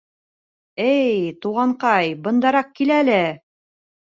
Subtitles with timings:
[0.91, 1.11] —Эй,
[1.45, 3.21] туғанҡай, бындараҡ кил әле!